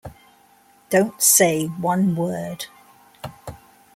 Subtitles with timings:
[0.89, 2.65] Don't say one word.